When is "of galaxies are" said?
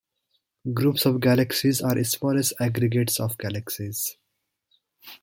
1.05-1.93